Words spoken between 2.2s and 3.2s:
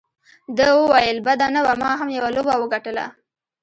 لوبه وګټله.